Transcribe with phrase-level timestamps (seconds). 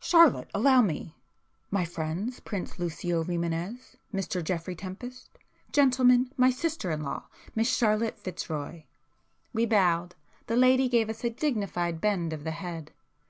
[0.00, 5.38] "Charlotte, allow me,—my friends, Prince Lucio Rimânez—Mr Geoffrey Tempest;
[5.70, 8.84] gentlemen, my sister in law, Miss Charlotte Fitzroy."
[9.52, 10.14] We bowed;
[10.46, 12.90] the lady gave us a dignified bend of the head.